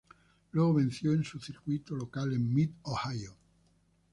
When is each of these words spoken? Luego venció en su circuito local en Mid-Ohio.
Luego 0.53 0.73
venció 0.73 1.13
en 1.13 1.23
su 1.23 1.39
circuito 1.39 1.93
local 1.95 2.33
en 2.33 2.51
Mid-Ohio. 2.51 3.37